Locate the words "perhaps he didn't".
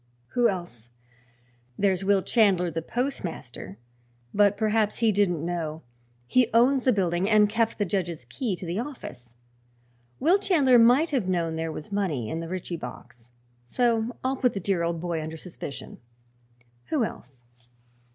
4.57-5.45